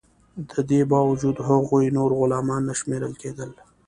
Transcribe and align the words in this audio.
د 0.49 0.51
دې 0.69 0.81
باوجود 0.91 1.37
هغوی 1.49 1.85
نور 1.97 2.09
غلامان 2.19 2.61
نه 2.69 2.73
شمیرل 2.79 3.13
کیدل. 3.21 3.51